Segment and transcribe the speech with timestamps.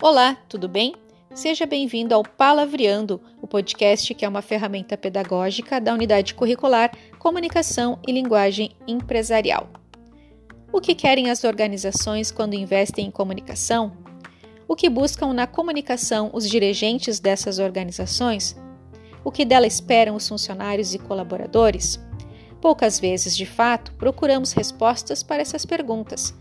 [0.00, 0.94] Olá, tudo bem?
[1.34, 7.98] Seja bem-vindo ao Palavreando, o podcast que é uma ferramenta pedagógica da unidade curricular Comunicação
[8.08, 9.68] e Linguagem Empresarial.
[10.72, 13.98] O que querem as organizações quando investem em comunicação?
[14.66, 18.56] O que buscam na comunicação os dirigentes dessas organizações?
[19.22, 22.00] O que dela esperam os funcionários e colaboradores?
[22.60, 26.34] Poucas vezes, de fato, procuramos respostas para essas perguntas.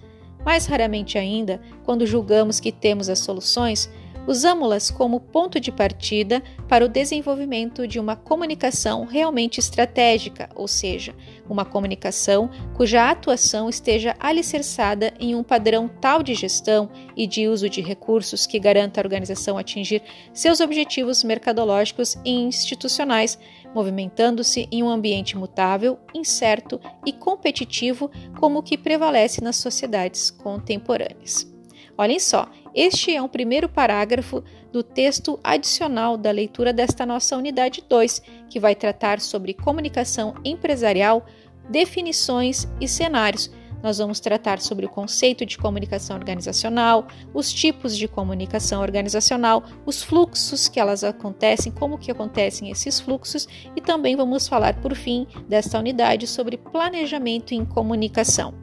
[0.44, 3.90] Mais raramente ainda, quando julgamos que temos as soluções,
[4.28, 11.16] usamos-las como ponto de partida para o desenvolvimento de uma comunicação realmente estratégica, ou seja,
[11.50, 17.70] uma comunicação cuja atuação esteja alicerçada em um padrão tal de gestão e de uso
[17.70, 20.02] de recursos que garanta a organização atingir
[20.34, 23.38] seus objetivos mercadológicos e institucionais,
[23.74, 31.54] movimentando-se em um ambiente mutável, incerto e competitivo como o que prevalece nas sociedades contemporâneas.
[31.98, 37.84] Olhem só, este é um primeiro parágrafo do texto adicional da leitura desta nossa unidade
[37.88, 41.26] 2, que vai tratar sobre comunicação empresarial,
[41.70, 43.50] definições e cenários
[43.86, 50.02] nós vamos tratar sobre o conceito de comunicação organizacional, os tipos de comunicação organizacional, os
[50.02, 55.28] fluxos que elas acontecem, como que acontecem esses fluxos e também vamos falar por fim
[55.48, 58.56] desta unidade sobre planejamento em comunicação.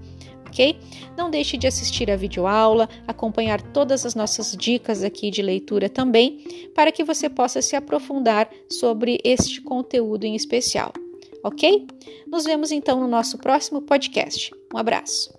[0.52, 0.78] Ok?
[1.16, 6.68] Não deixe de assistir a videoaula, acompanhar todas as nossas dicas aqui de leitura também,
[6.74, 10.92] para que você possa se aprofundar sobre este conteúdo em especial
[11.42, 11.86] ok?
[12.26, 14.52] Nos vemos então no nosso próximo podcast.
[14.72, 15.36] Um abraço.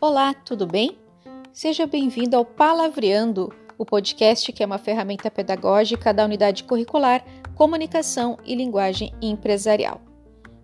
[0.00, 1.03] Olá, tudo bem?
[1.54, 7.24] Seja bem-vindo ao Palavreando, o podcast que é uma ferramenta pedagógica da unidade curricular
[7.54, 10.02] Comunicação e Linguagem Empresarial.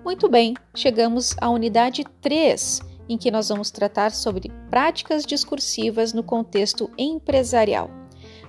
[0.05, 6.25] Muito bem, chegamos à unidade 3 em que nós vamos tratar sobre práticas discursivas no
[6.25, 7.89] contexto empresarial.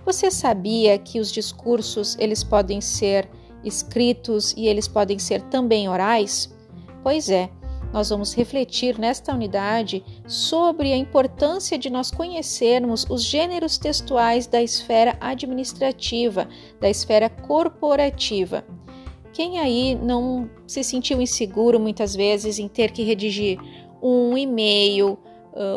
[0.03, 3.29] Você sabia que os discursos eles podem ser
[3.63, 6.51] escritos e eles podem ser também orais?
[7.03, 7.51] Pois é,
[7.93, 14.61] nós vamos refletir nesta unidade sobre a importância de nós conhecermos os gêneros textuais da
[14.61, 16.47] esfera administrativa,
[16.79, 18.65] da esfera corporativa.
[19.33, 23.59] Quem aí não se sentiu inseguro muitas vezes em ter que redigir
[24.01, 25.17] um e-mail,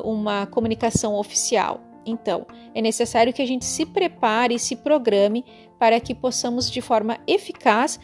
[0.04, 1.80] uma comunicação oficial.
[2.06, 5.44] Então, é necessário que a gente se prepare e se programe
[5.78, 7.98] para que possamos, de forma eficaz,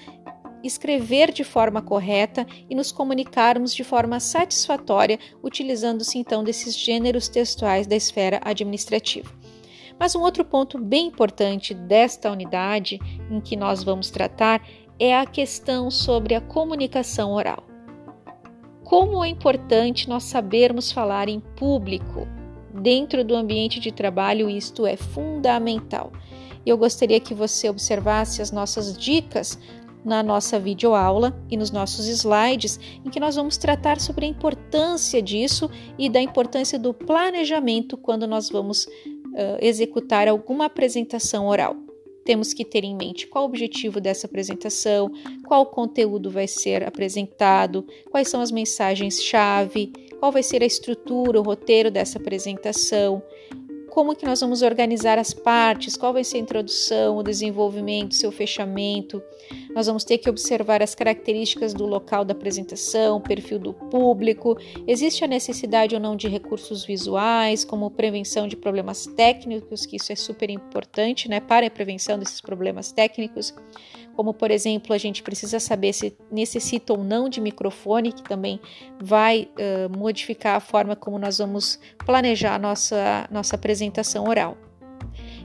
[0.62, 7.86] escrever de forma correta e nos comunicarmos de forma satisfatória, utilizando-se então desses gêneros textuais
[7.86, 9.30] da esfera administrativa.
[9.98, 12.98] Mas um outro ponto bem importante desta unidade
[13.30, 14.66] em que nós vamos tratar
[14.98, 17.70] é a questão sobre a comunicação oral
[18.90, 22.26] como é importante nós sabermos falar em público.
[22.74, 26.12] Dentro do ambiente de trabalho, isto é fundamental.
[26.66, 29.56] Eu gostaria que você observasse as nossas dicas
[30.04, 35.20] na nossa videoaula e nos nossos slides, em que nós vamos tratar sobre a importância
[35.20, 41.76] disso e da importância do planejamento quando nós vamos uh, executar alguma apresentação oral.
[42.24, 45.10] Temos que ter em mente qual o objetivo dessa apresentação,
[45.46, 51.42] qual conteúdo vai ser apresentado, quais são as mensagens-chave, qual vai ser a estrutura, o
[51.42, 53.22] roteiro dessa apresentação,
[53.90, 58.30] como que nós vamos organizar as partes, qual vai ser a introdução, o desenvolvimento, seu
[58.30, 59.22] fechamento.
[59.74, 64.56] Nós vamos ter que observar as características do local da apresentação, o perfil do público,
[64.86, 70.12] existe a necessidade ou não de recursos visuais, como prevenção de problemas técnicos, que isso
[70.12, 73.54] é super importante, né, para a prevenção desses problemas técnicos
[74.20, 78.60] como por exemplo a gente precisa saber se necessita ou não de microfone, que também
[79.00, 83.79] vai uh, modificar a forma como nós vamos planejar a nossa, nossa apresentação
[84.26, 84.56] oral.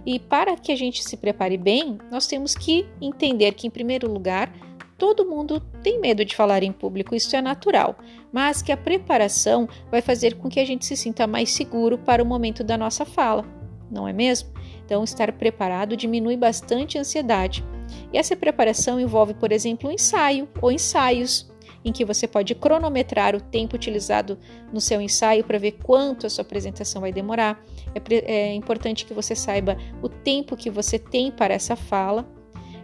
[0.06, 4.12] E para que a gente se prepare bem, nós temos que entender que, em primeiro
[4.12, 4.54] lugar,
[4.98, 7.98] todo mundo tem medo de falar em público, isso é natural,
[8.32, 12.22] mas que a preparação vai fazer com que a gente se sinta mais seguro para
[12.22, 13.46] o momento da nossa fala,
[13.90, 14.50] não é mesmo?
[14.86, 17.66] Então, estar preparado diminui bastante a ansiedade.
[18.14, 21.52] E essa preparação envolve, por exemplo, um ensaio ou ensaios,
[21.86, 24.40] em que você pode cronometrar o tempo utilizado
[24.74, 27.64] no seu ensaio para ver quanto a sua apresentação vai demorar.
[27.94, 32.28] É, é importante que você saiba o tempo que você tem para essa fala.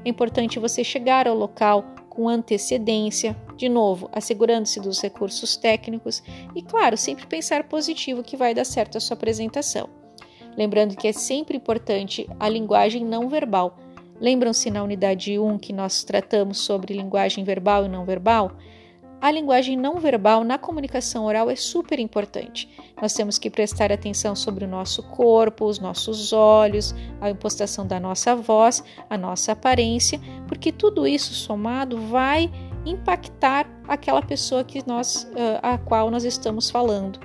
[0.05, 6.21] É importante você chegar ao local com antecedência, de novo, assegurando-se dos recursos técnicos
[6.55, 9.89] e, claro, sempre pensar positivo que vai dar certo a sua apresentação.
[10.57, 13.77] Lembrando que é sempre importante a linguagem não verbal.
[14.19, 18.51] Lembram-se na unidade 1 que nós tratamos sobre linguagem verbal e não verbal?
[19.21, 22.67] A linguagem não verbal na comunicação oral é super importante.
[22.99, 27.99] Nós temos que prestar atenção sobre o nosso corpo, os nossos olhos, a impostação da
[27.99, 32.51] nossa voz, a nossa aparência, porque tudo isso somado vai
[32.83, 35.31] impactar aquela pessoa que nós,
[35.61, 37.19] a qual nós estamos falando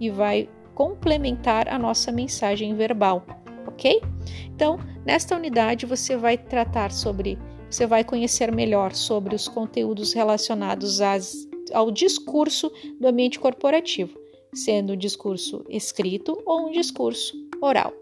[0.00, 3.26] e vai complementar a nossa mensagem verbal,
[3.66, 4.00] ok?
[4.46, 7.38] Então, nesta unidade você vai tratar sobre
[7.72, 12.70] você vai conhecer melhor sobre os conteúdos relacionados às, ao discurso
[13.00, 14.20] do ambiente corporativo,
[14.54, 17.94] sendo um discurso escrito ou um discurso oral,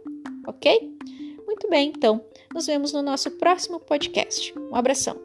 [0.45, 0.93] ok?
[1.47, 2.21] Muito bem, então,
[2.53, 4.53] nos vemos no nosso próximo podcast.
[4.59, 5.17] Um abração!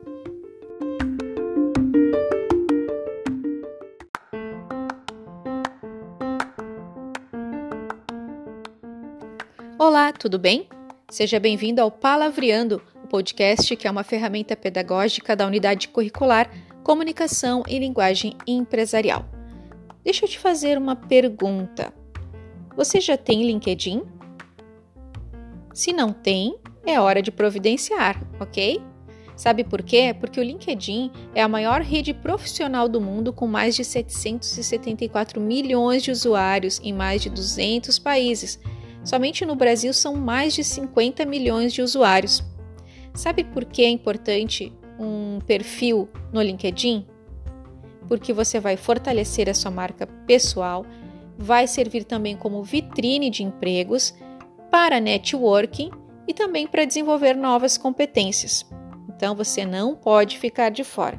[9.79, 10.69] Olá, tudo bem?
[11.09, 16.49] Seja bem-vindo ao Palavreando, o podcast que é uma ferramenta pedagógica da unidade curricular
[16.83, 19.25] Comunicação e Linguagem Empresarial.
[20.03, 21.93] Deixa eu te fazer uma pergunta.
[22.75, 24.03] Você já tem LinkedIn?
[25.71, 28.81] Se não tem, é hora de providenciar, ok?
[29.35, 30.15] Sabe por quê?
[30.19, 36.01] Porque o LinkedIn é a maior rede profissional do mundo com mais de 774 milhões
[36.01, 38.59] de usuários em mais de 200 países.
[39.03, 42.43] Somente no Brasil são mais de 50 milhões de usuários.
[43.15, 47.07] Sabe por que é importante um perfil no LinkedIn?
[48.07, 50.85] Porque você vai fortalecer a sua marca pessoal,
[51.37, 54.13] vai servir também como vitrine de empregos,
[54.69, 55.89] para networking
[56.27, 58.69] e também para desenvolver novas competências.
[59.09, 61.17] Então você não pode ficar de fora.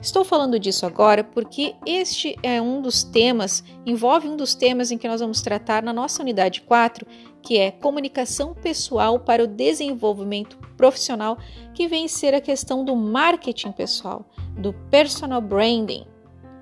[0.00, 4.98] Estou falando disso agora porque este é um dos temas, envolve um dos temas em
[4.98, 7.06] que nós vamos tratar na nossa unidade 4,
[7.42, 11.38] que é comunicação pessoal para o desenvolvimento profissional,
[11.74, 14.24] que vem ser a questão do marketing pessoal,
[14.56, 16.04] do personal branding.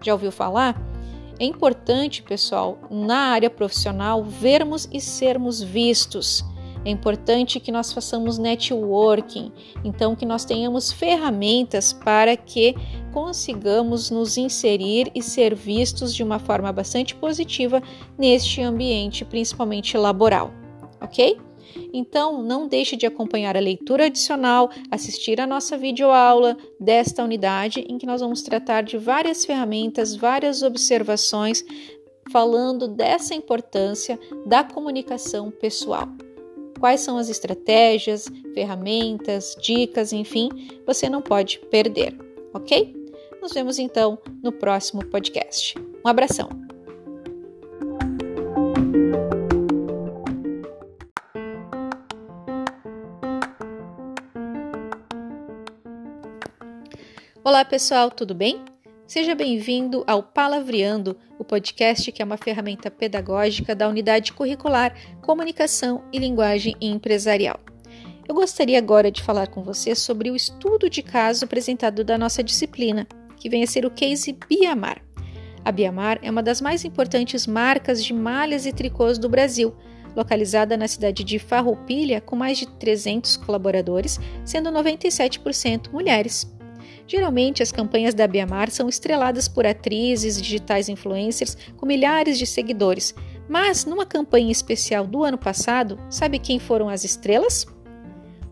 [0.03, 0.81] Já ouviu falar?
[1.39, 6.45] É importante, pessoal, na área profissional, vermos e sermos vistos.
[6.87, 9.53] É importante que nós façamos networking,
[9.85, 12.77] então que nós tenhamos ferramentas para que
[13.17, 17.83] consigamos nos inserir e ser vistos de uma forma bastante positiva
[18.19, 20.53] neste ambiente, principalmente laboral,
[21.01, 21.41] ok?
[21.95, 27.97] Então, não deixe de acompanhar a leitura adicional, assistir a nossa videoaula desta unidade, em
[27.97, 31.65] que nós vamos tratar de várias ferramentas, várias observações,
[32.31, 36.07] falando dessa importância da comunicação pessoal
[36.79, 40.51] quais são as estratégias, ferramentas, dicas, enfim,
[40.87, 42.15] você não pode perder,
[42.53, 42.96] ok?
[43.47, 45.77] Nos vemos então no próximo podcast.
[46.05, 46.49] Um abração!
[57.45, 58.65] Olá pessoal, tudo bem?
[59.07, 66.03] Seja bem-vindo ao Palavreando, o podcast que é uma ferramenta pedagógica da unidade curricular Comunicação
[66.13, 67.61] e Linguagem Empresarial.
[68.29, 72.43] Eu gostaria agora de falar com você sobre o estudo de caso apresentado da nossa
[72.43, 73.07] disciplina,
[73.37, 75.01] que vem a ser o case Biamar.
[75.65, 79.75] A Biamar é uma das mais importantes marcas de malhas e tricôs do Brasil,
[80.15, 86.51] localizada na cidade de Farroupilha, com mais de 300 colaboradores, sendo 97% mulheres.
[87.07, 93.15] Geralmente, as campanhas da Biamar são estreladas por atrizes, digitais influencers com milhares de seguidores.
[93.49, 97.67] Mas, numa campanha especial do ano passado, sabe quem foram as estrelas?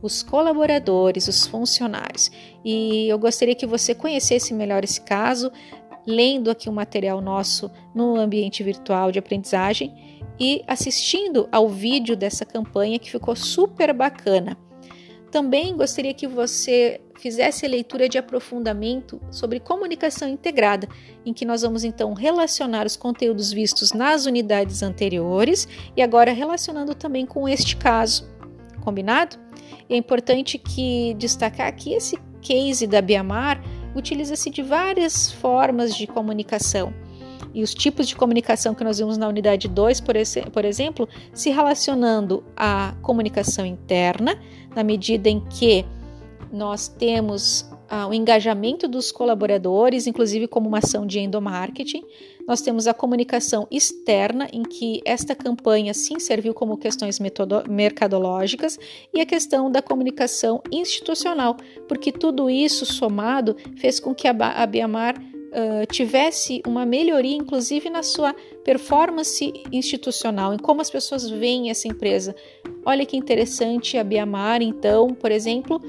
[0.05, 2.31] Os colaboradores, os funcionários.
[2.63, 5.51] E eu gostaria que você conhecesse melhor esse caso,
[6.07, 12.15] lendo aqui o um material nosso no ambiente virtual de aprendizagem e assistindo ao vídeo
[12.15, 14.59] dessa campanha que ficou super bacana.
[15.31, 20.87] Também gostaria que você fizesse a leitura de aprofundamento sobre comunicação integrada,
[21.25, 26.95] em que nós vamos então relacionar os conteúdos vistos nas unidades anteriores e agora relacionando
[26.95, 28.34] também com este caso.
[28.85, 29.37] Combinado?
[29.89, 33.63] É importante que destacar que esse case da Biamar
[33.95, 36.93] utiliza-se de várias formas de comunicação
[37.55, 40.17] e os tipos de comunicação que nós vimos na unidade 2, por,
[40.53, 44.37] por exemplo, se relacionando à comunicação interna,
[44.75, 45.87] na medida em que
[46.53, 52.03] nós temos ah, o engajamento dos colaboradores, inclusive como uma ação de endomarketing.
[52.47, 57.19] Nós temos a comunicação externa, em que esta campanha sim serviu como questões
[57.69, 58.79] mercadológicas,
[59.13, 61.57] e a questão da comunicação institucional,
[61.89, 67.89] porque tudo isso somado fez com que a, a Biamar uh, tivesse uma melhoria, inclusive
[67.89, 72.35] na sua performance institucional, em como as pessoas veem essa empresa.
[72.85, 75.81] Olha que interessante a Biamar, então, por exemplo,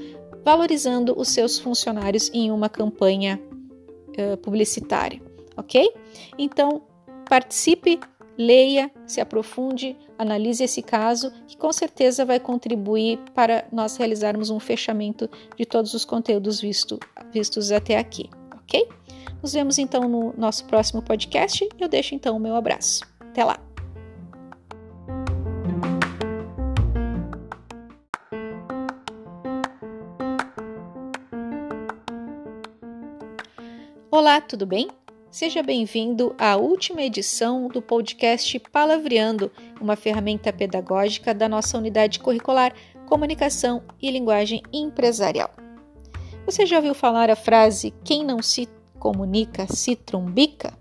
[0.46, 3.42] valorizando os seus funcionários em uma campanha
[4.16, 5.20] uh, publicitária,
[5.56, 5.92] ok?
[6.38, 6.82] Então,
[7.28, 7.98] participe,
[8.38, 14.60] leia, se aprofunde, analise esse caso, que com certeza vai contribuir para nós realizarmos um
[14.60, 17.00] fechamento de todos os conteúdos visto,
[17.32, 18.88] vistos até aqui, ok?
[19.42, 21.68] Nos vemos então no nosso próximo podcast.
[21.76, 23.02] Eu deixo então o meu abraço.
[23.18, 23.65] Até lá!
[34.18, 34.88] Olá, tudo bem?
[35.30, 42.72] Seja bem-vindo à última edição do podcast Palavreando, uma ferramenta pedagógica da nossa unidade curricular
[43.04, 45.50] Comunicação e Linguagem Empresarial.
[46.46, 48.66] Você já ouviu falar a frase quem não se
[48.98, 50.72] comunica se trumbica?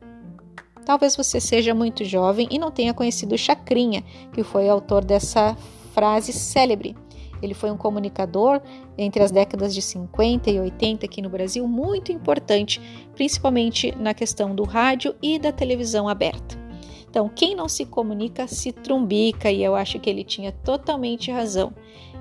[0.85, 4.01] Talvez você seja muito jovem e não tenha conhecido Chacrinha,
[4.31, 5.57] que foi autor dessa
[5.93, 6.95] frase célebre.
[7.41, 8.61] Ele foi um comunicador
[8.97, 12.81] entre as décadas de 50 e 80 aqui no Brasil, muito importante,
[13.13, 16.63] principalmente na questão do rádio e da televisão aberta.
[17.09, 21.73] Então, quem não se comunica se trumbica, e eu acho que ele tinha totalmente razão.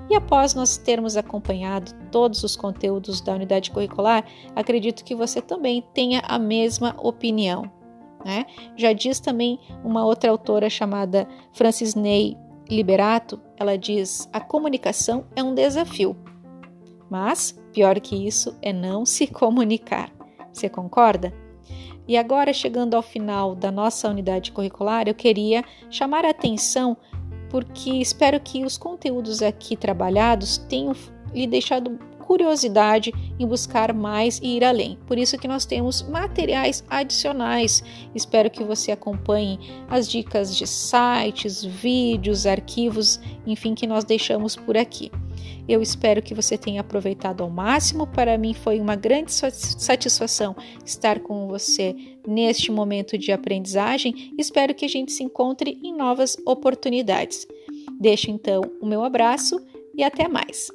[0.09, 4.23] E após nós termos acompanhado todos os conteúdos da unidade curricular,
[4.55, 7.69] acredito que você também tenha a mesma opinião.
[8.23, 8.45] Né?
[8.75, 12.37] Já diz também uma outra autora chamada Francis Ney
[12.69, 16.15] Liberato, ela diz: a comunicação é um desafio,
[17.09, 20.11] mas pior que isso é não se comunicar.
[20.51, 21.33] Você concorda?
[22.07, 26.95] E agora, chegando ao final da nossa unidade curricular, eu queria chamar a atenção
[27.49, 30.93] porque espero que os conteúdos aqui trabalhados tenham
[31.33, 34.97] lhe deixado curiosidade em buscar mais e ir além.
[35.05, 37.83] Por isso que nós temos materiais adicionais.
[38.13, 44.75] Espero que você acompanhe as dicas de sites, vídeos, arquivos, enfim, que nós deixamos por
[44.75, 45.11] aqui.
[45.67, 48.05] Eu espero que você tenha aproveitado ao máximo.
[48.05, 50.55] Para mim foi uma grande satisfação
[50.85, 51.95] estar com você
[52.27, 54.33] neste momento de aprendizagem.
[54.37, 57.47] Espero que a gente se encontre em novas oportunidades.
[57.99, 59.59] Deixo então o meu abraço
[59.95, 60.74] e até mais.